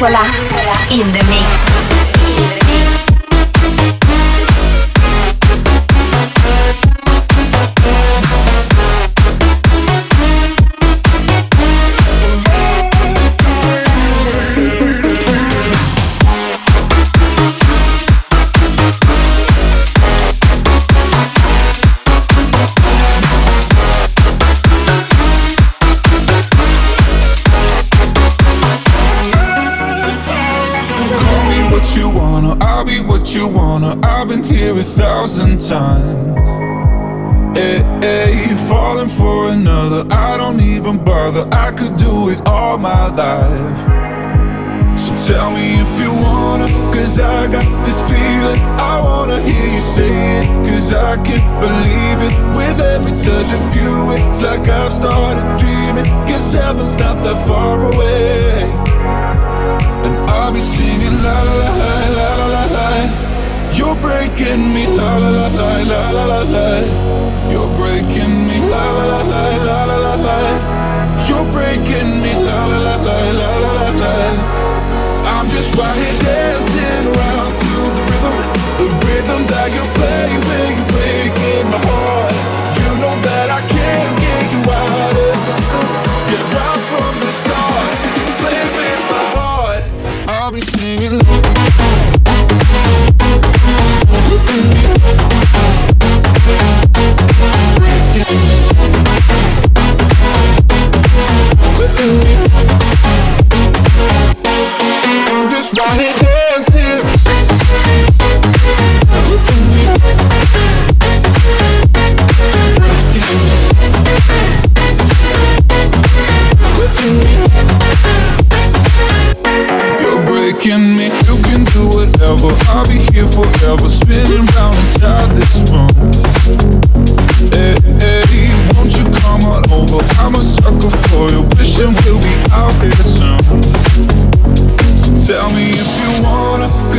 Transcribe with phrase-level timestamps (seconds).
[0.00, 1.67] In the mix.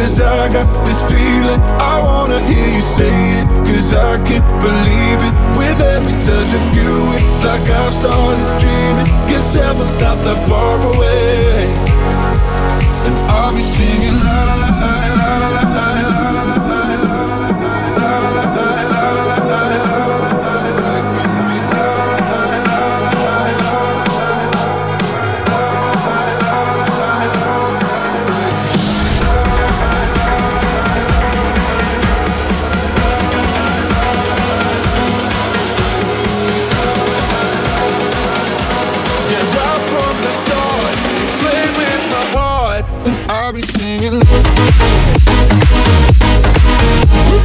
[0.10, 3.46] Cause I got this feeling, I wanna hear you say it.
[3.62, 5.34] Cause I can't believe it.
[5.56, 9.06] With every touch of you, it's like I've started dreaming.
[9.30, 11.70] Guess heaven's not that far away.
[13.06, 16.09] And I'll be singing la la la la la la.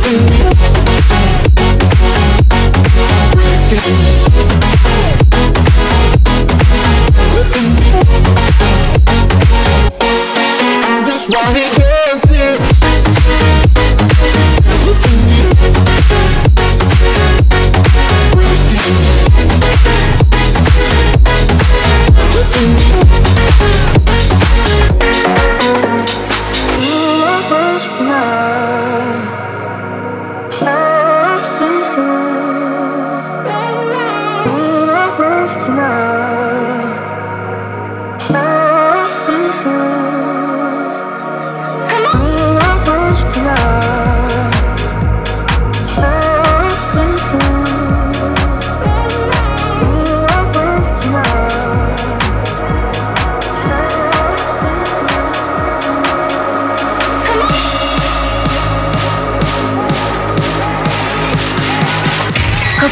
[0.03, 0.74] you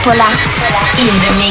[0.04, 0.26] 波拉，
[0.99, 1.41] 一。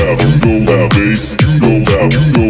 [0.00, 2.49] that, you know that bass, you know that, you know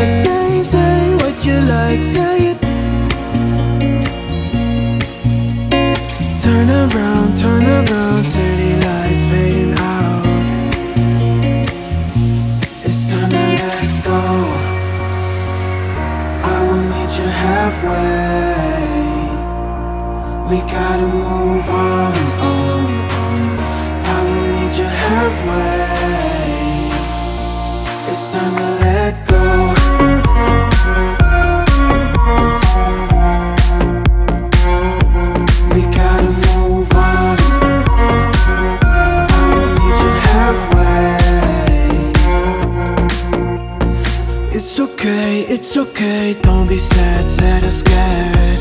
[0.00, 2.58] like, say, say what you like, say it.
[6.44, 10.24] Turn around, turn around, city lights fading out.
[12.86, 14.22] It's time to let go.
[16.54, 18.70] I will meet you halfway.
[20.50, 21.39] We gotta move.
[46.00, 48.60] okay, don't be sad, sad or scared.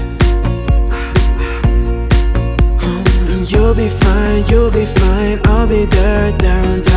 [2.82, 6.89] Mm, you'll be fine, you'll be fine, I'll be there, there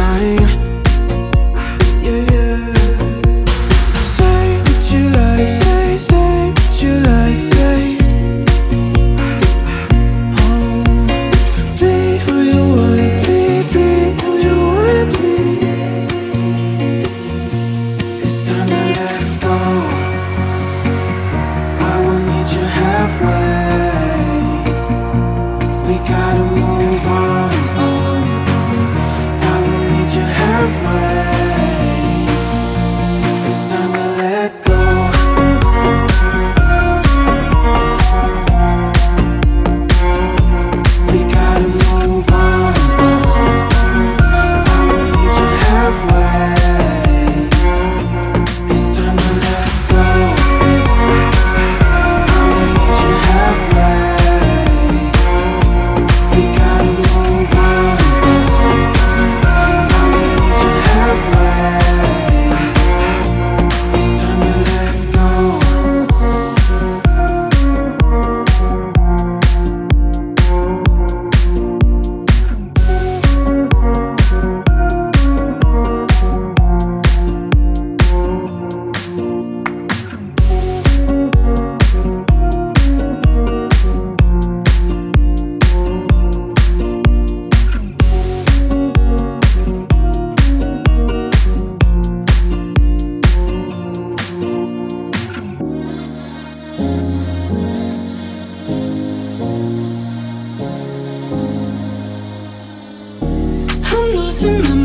[104.43, 104.82] to my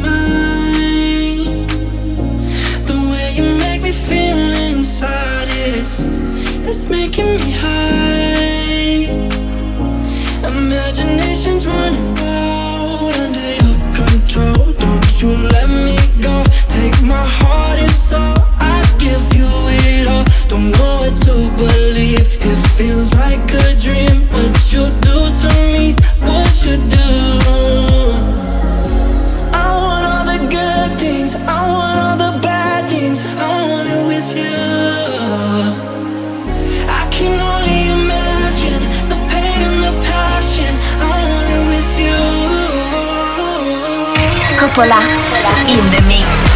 [44.80, 44.86] In
[45.90, 46.47] the mix.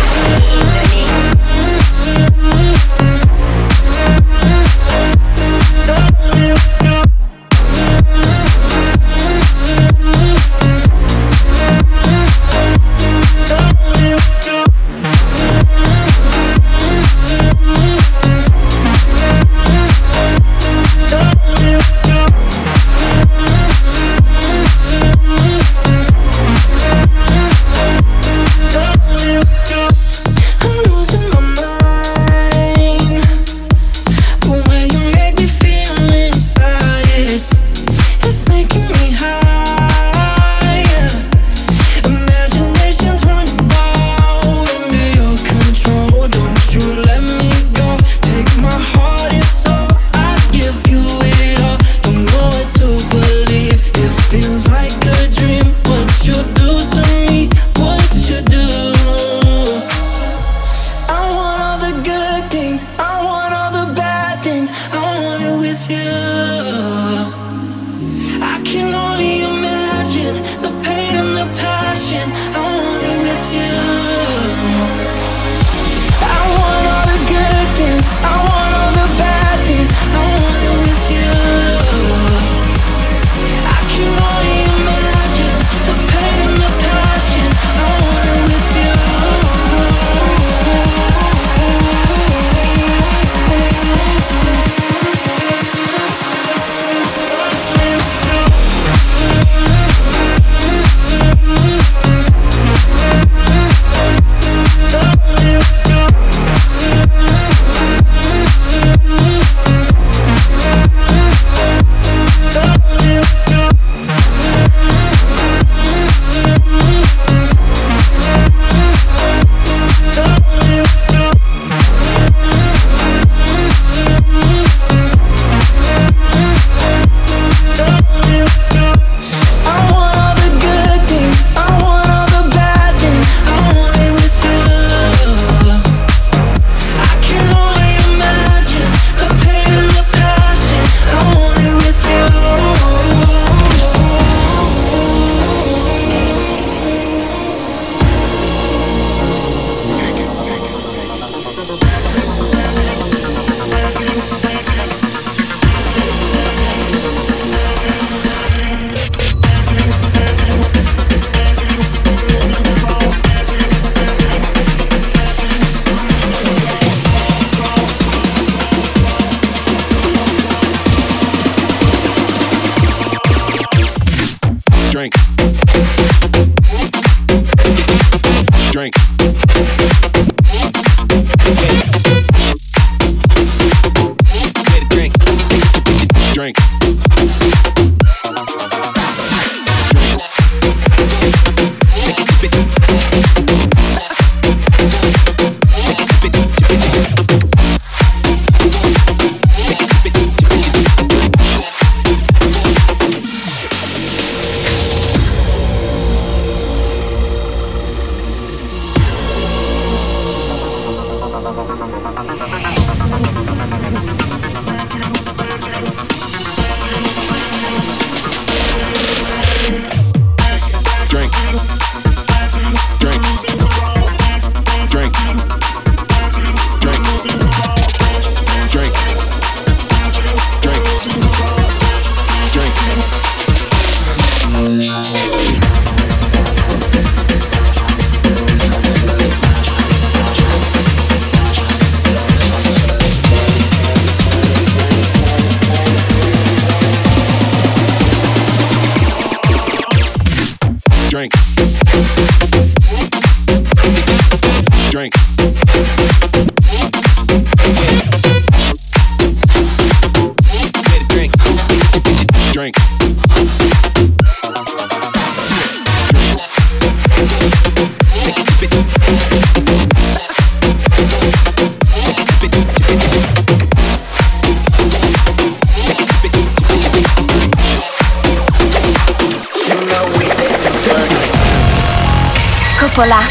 [283.02, 283.24] Coppola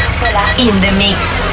[0.59, 1.50] in the mix.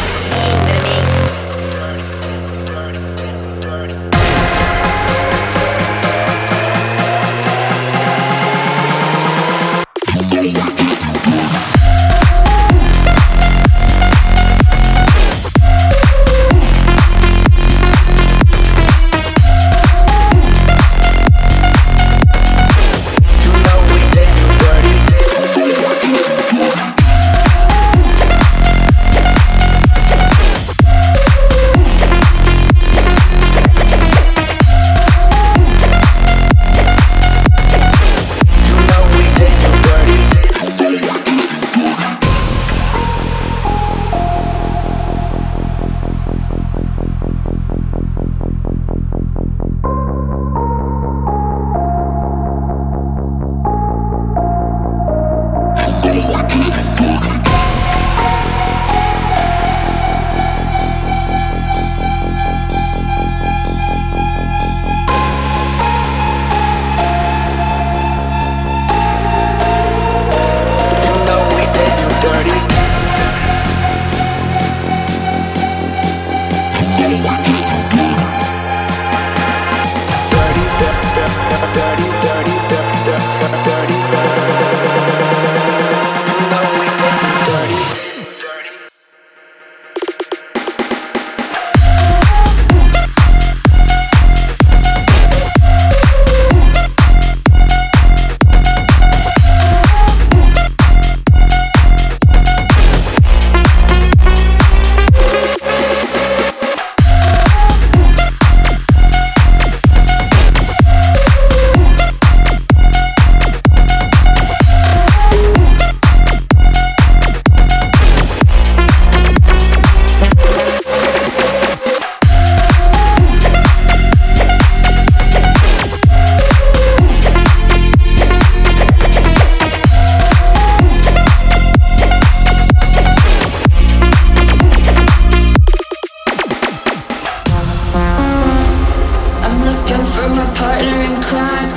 [140.18, 141.70] from my partner in crime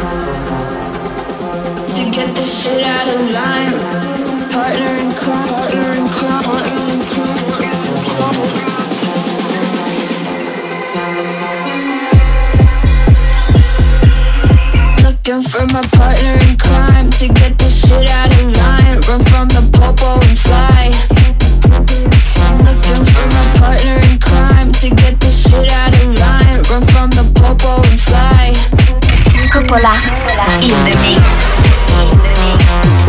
[1.94, 3.74] to get this shit out of line.
[4.52, 7.42] Partner in crime, partner in crime, partner in crime.
[15.06, 18.98] Looking for my partner in crime to get this shit out of line.
[19.08, 20.84] Run from the popo and fly.
[22.66, 24.31] Looking for my partner in crime.
[24.62, 26.62] time to get this shit out of line.
[26.70, 28.54] Run from the popo and fly.
[29.52, 29.96] Cupola
[30.62, 31.26] in the mix.
[31.98, 33.01] In the mix.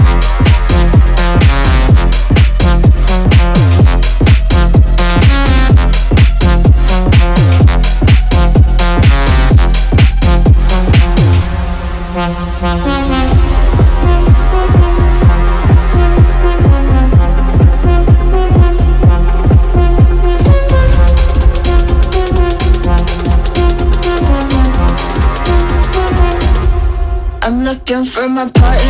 [27.82, 28.81] looking for my part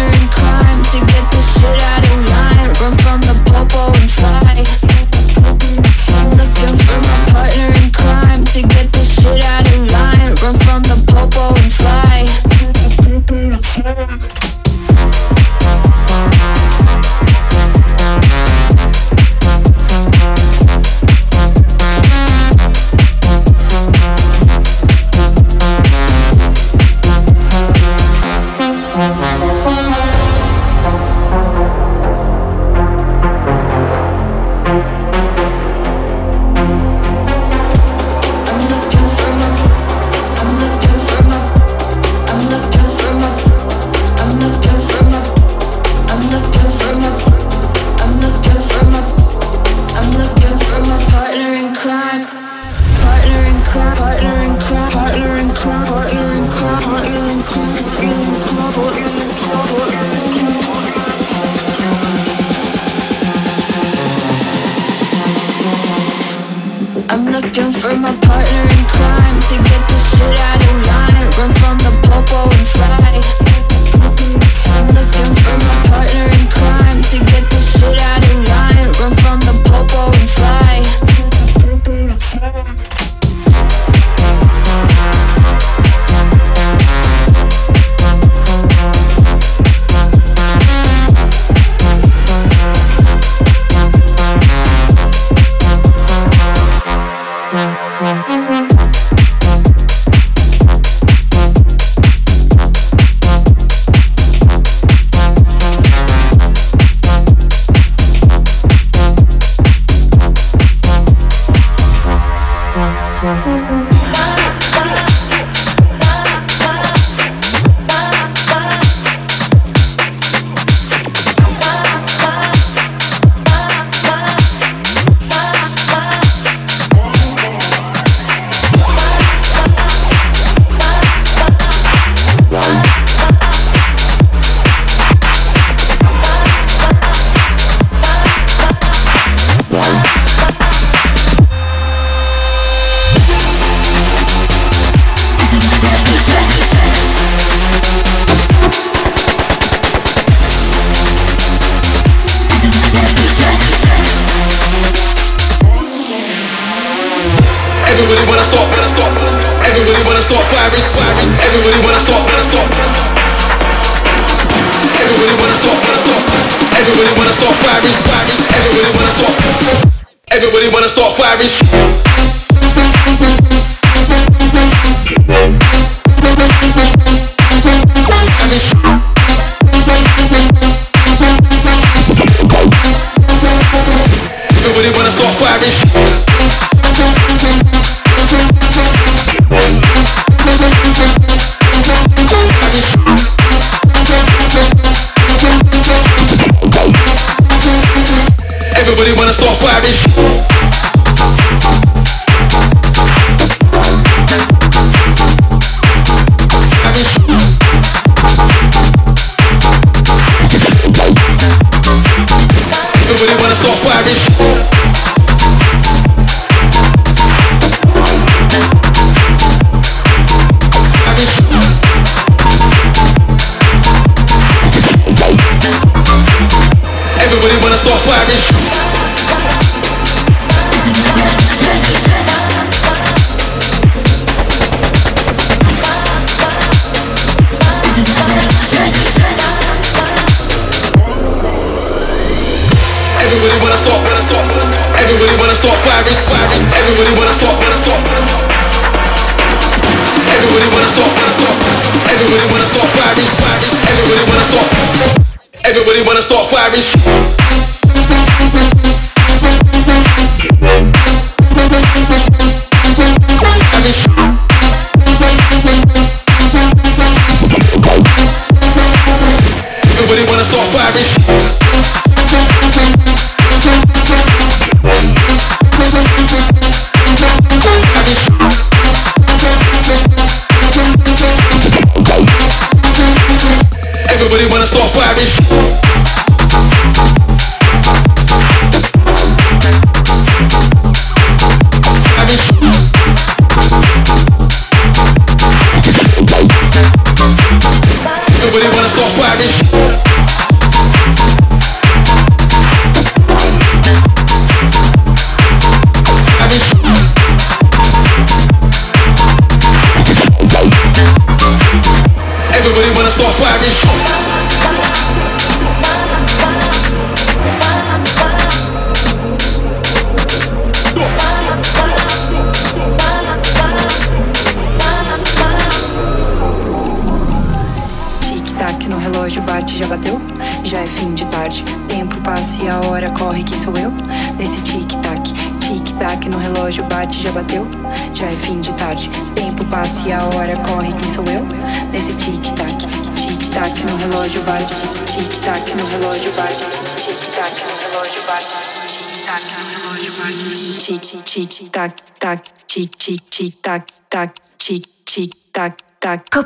[255.72, 257.41] Everybody wanna start firing.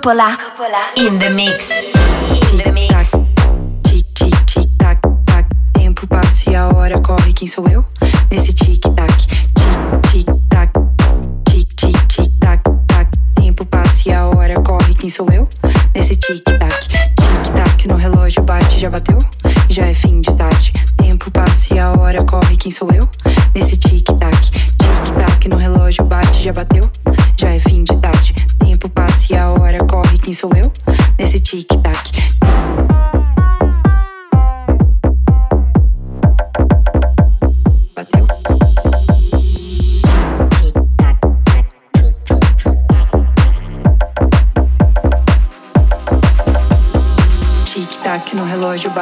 [0.07, 1.86] Coppola, Coppola in the mix.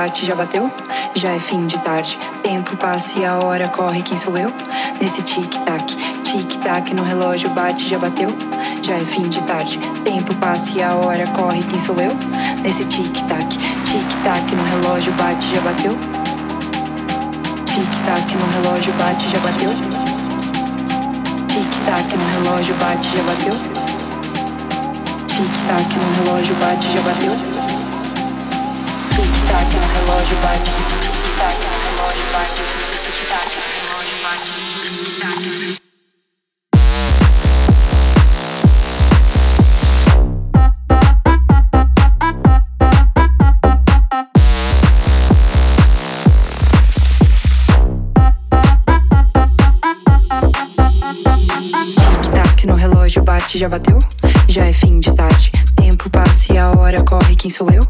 [0.04, 0.70] bate, já bateu?
[1.14, 4.52] Já é fim de tarde, tempo passa e a hora corre, quem sou eu?
[5.00, 8.28] Nesse tic-tac, tic-tac no relógio bate, já bateu?
[8.82, 12.14] Já é fim de tarde, tempo passa e a hora corre, quem sou eu?
[12.62, 15.96] Nesse tic-tac, tic-tac no relógio bate, já bateu?
[17.64, 19.70] Tic-tac no relógio bate, já bateu?
[21.48, 23.54] Tic-tac no relógio bate, já bateu?
[25.28, 27.53] Tic-tac no relógio bate, já bateu?
[29.54, 30.70] o relógio bate.
[31.22, 32.62] Tic-tac, o relógio bate.
[33.04, 34.50] Tic-tac, o relógio bate.
[34.80, 35.84] Tic-tac.
[52.66, 53.98] no relógio bate, já bateu?
[54.48, 55.52] Já é fim de tarde.
[55.76, 57.83] Tempo passa e a hora corre, quem sou eu?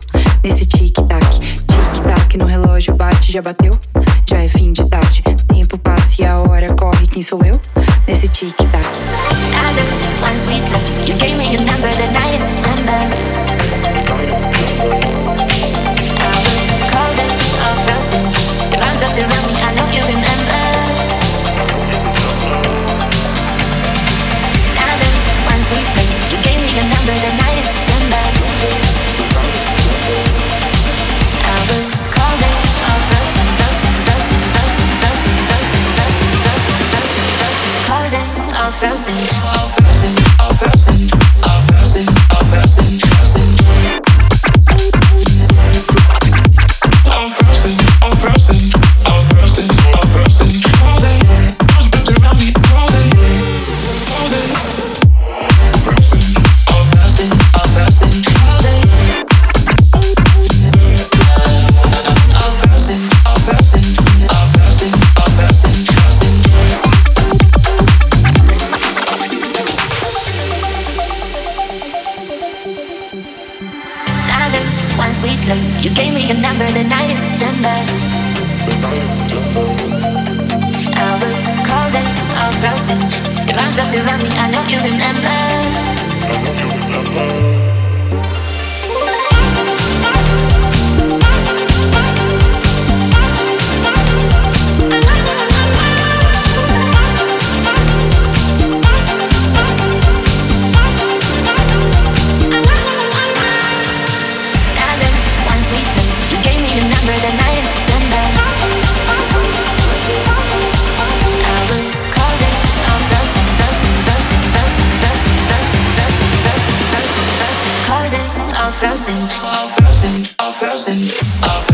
[118.95, 121.09] I'm frozen, I'm frozen,
[121.43, 121.74] I'm frozen.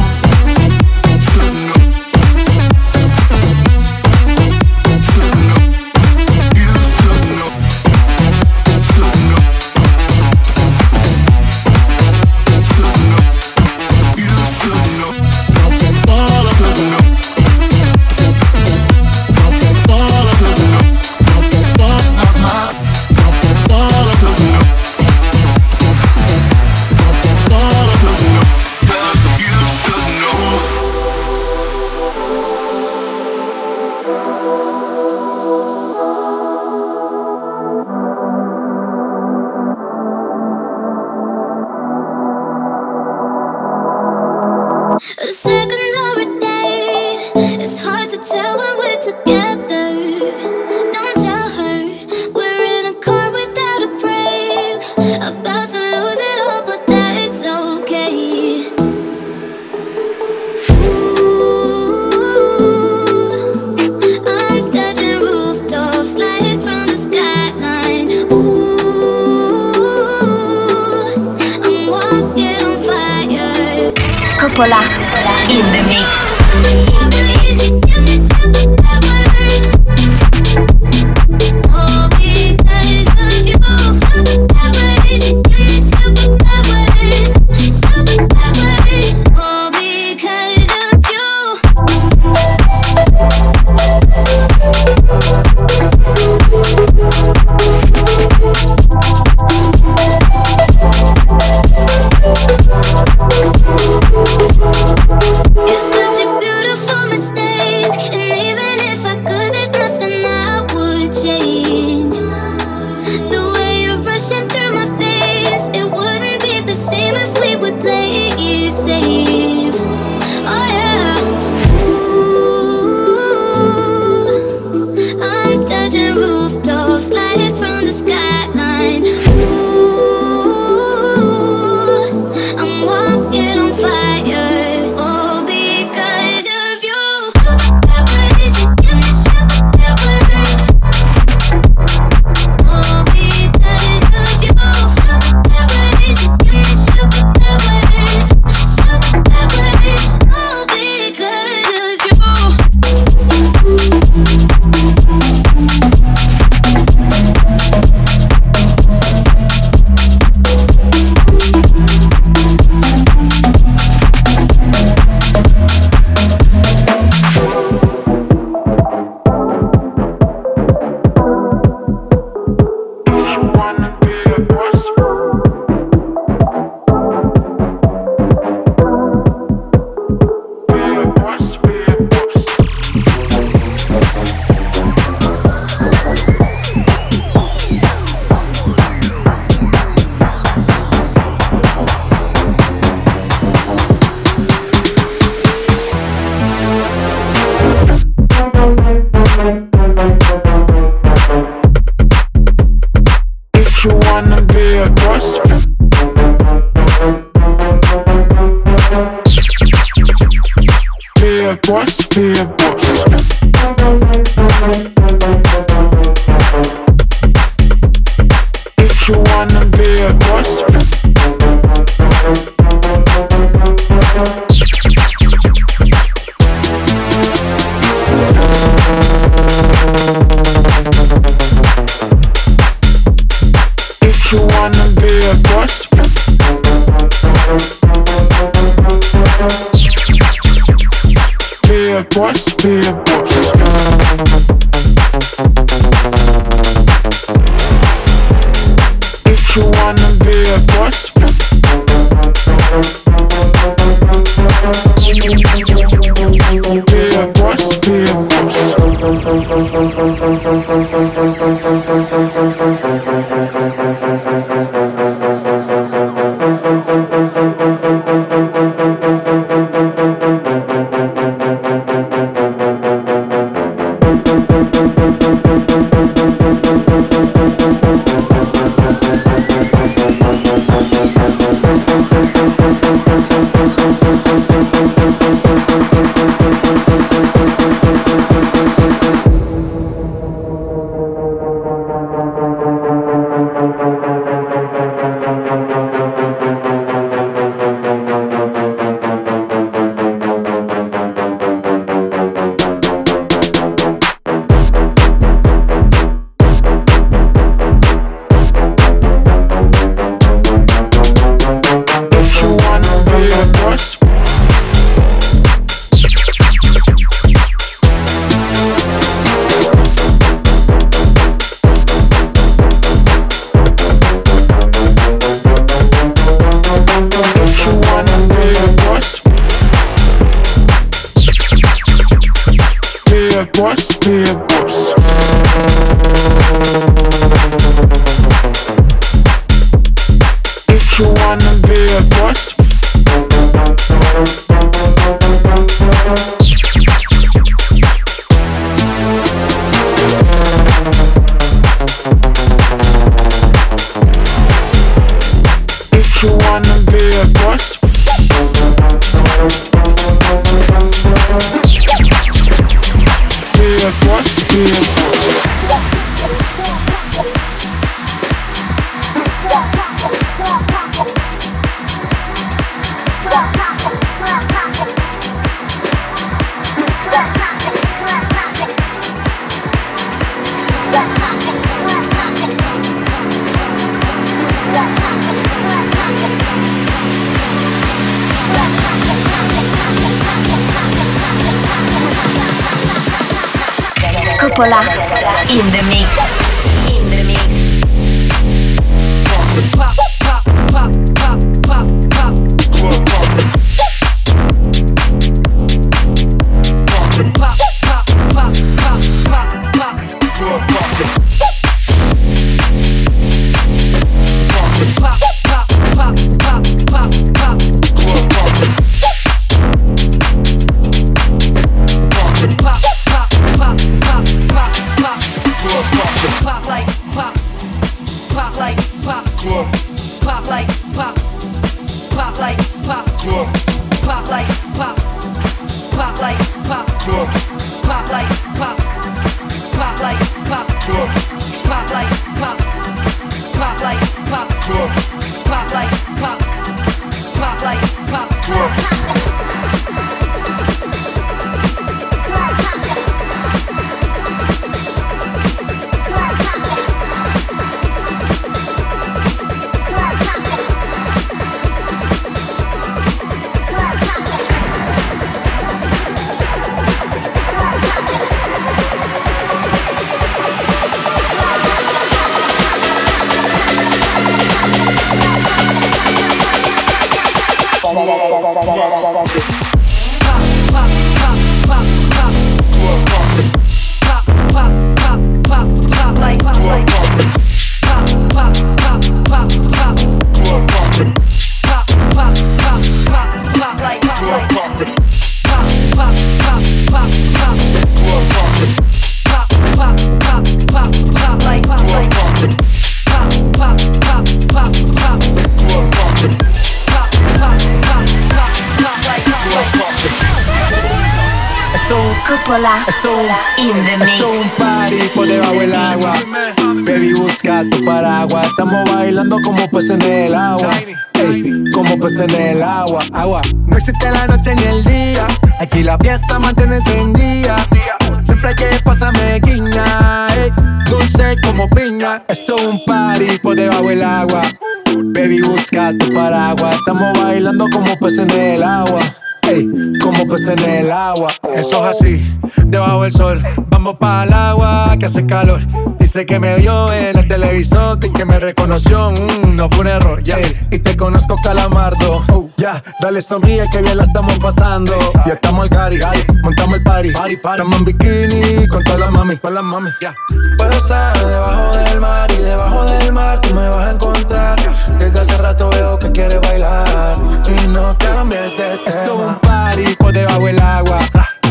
[536.91, 538.99] Estamos bailando como peces en el agua.
[539.43, 539.65] Ey,
[540.03, 541.29] como peces en el agua.
[541.55, 543.41] Eso es así, debajo del sol.
[543.69, 545.61] Vamos para el agua que hace calor.
[545.99, 549.11] Dice que me vio en el televisor y que me reconoció.
[549.11, 550.37] mm, no fue un error, ya.
[550.69, 552.25] Y te conozco, calamardo.
[552.33, 554.93] Oh, ya, dale sonríe que bien la estamos pasando.
[555.25, 555.97] Ya estamos al cari,
[556.43, 557.11] montamos el party.
[557.11, 557.61] party, party.
[557.61, 559.89] Estamos en bikini con todas las mami, con las mami.
[560.01, 560.13] Ya.
[560.61, 564.59] Puedo estar debajo del mar y debajo del mar tú me vas a encontrar.
[564.99, 568.81] Desde hace rato veo que quieres bailar y no cambies de tema.
[568.85, 570.99] Esto es un party por debajo del agua.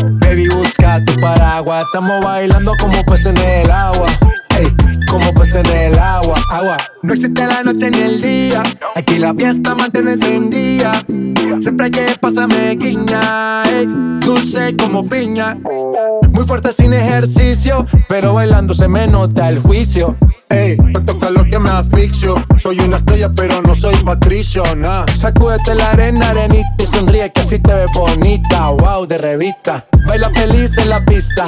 [0.01, 1.83] Baby, busca tu paraguas.
[1.87, 4.07] Estamos bailando como peces en el agua.
[5.09, 6.35] Como peces en el agua.
[6.51, 6.77] Agua.
[7.03, 8.63] No existe la noche ni el día.
[8.95, 10.93] Aquí la fiesta mantiene encendida.
[11.59, 13.63] Siempre hay que pasarme guiña.
[13.65, 13.87] ey,
[14.19, 15.57] dulce como piña.
[16.31, 20.17] Muy fuerte sin ejercicio, pero bailando se me nota el juicio.
[20.49, 22.35] Ey, tanto calor que me asfixio.
[22.57, 25.05] Soy una estrella, pero no soy patricio, nah.
[25.15, 28.69] Sacúdete la arena, arenita y sonríe que así te ves bonita.
[28.69, 29.85] Wow, de revista.
[30.07, 31.47] Baila feliz en la pista.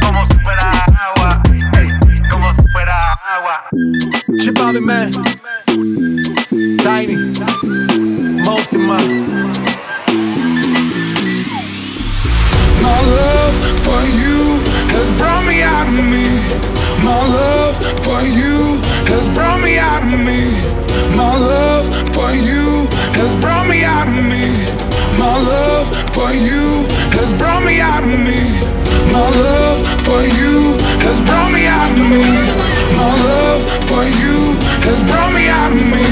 [3.11, 5.11] Chip out the man.
[6.79, 7.15] Tiny.
[8.47, 9.03] Most of my.
[12.79, 14.63] My love for you
[14.95, 16.23] has brought me out of me.
[17.03, 18.79] My love for you
[19.11, 20.55] has brought me out of me.
[21.11, 22.87] My love for you
[23.19, 24.55] has brought me out of me.
[25.19, 26.87] My love for you
[27.19, 28.39] has brought me out of me.
[29.11, 32.80] My love for you has brought me out of me.
[33.01, 34.37] My love for you
[34.85, 36.05] has brought me out of me.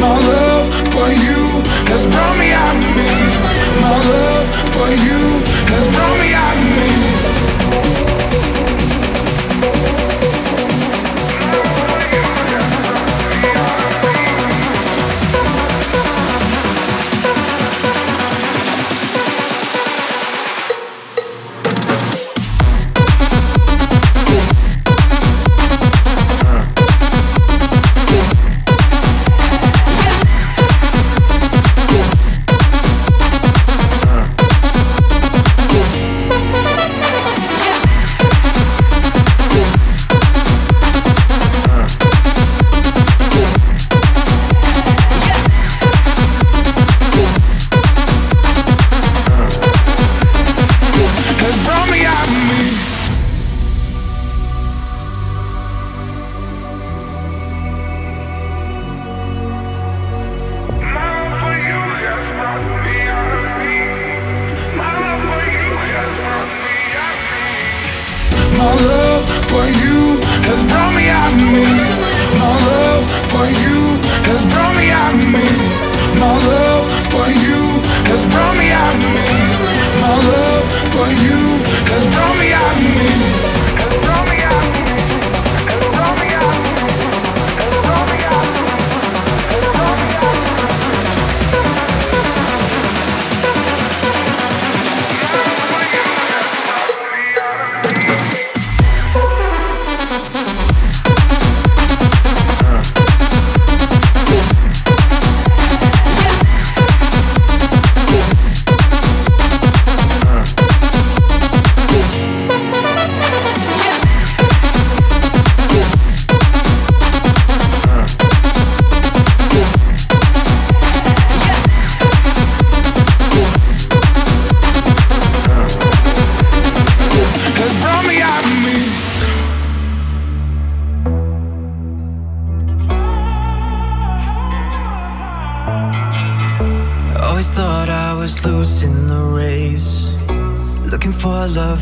[0.00, 1.42] My love for you
[1.92, 3.12] has brought me out of me.
[3.84, 5.20] Love for you
[5.68, 7.13] has brought me out of me.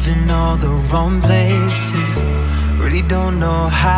[0.09, 2.25] in all the wrong places.
[2.79, 3.92] Really don't know how.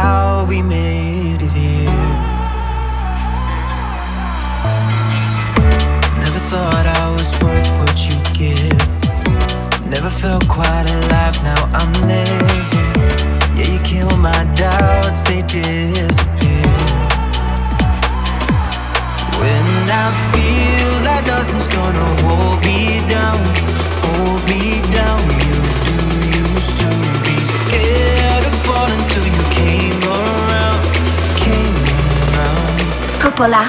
[33.45, 33.69] Nicola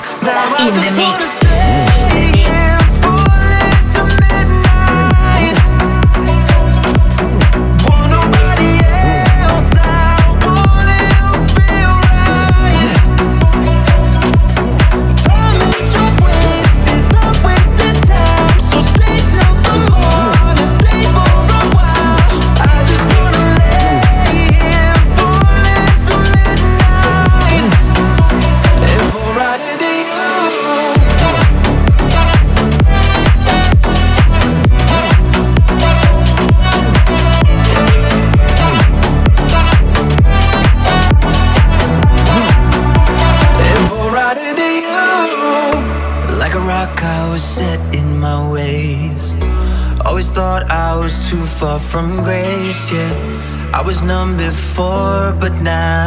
[0.61, 1.44] in the mix.
[53.85, 56.04] was numb before, but now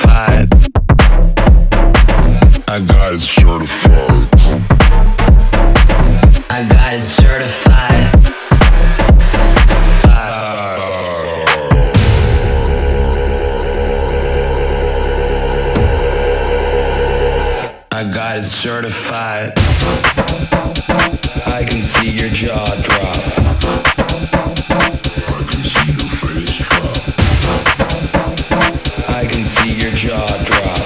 [0.00, 0.48] certified.
[2.68, 4.28] I got it certified.
[6.50, 8.16] I got it certified.
[17.92, 19.52] I got it certified.
[21.46, 23.16] I can see your jaw drop.
[25.28, 27.99] I can see your face drop
[29.44, 30.79] see your jaw drop.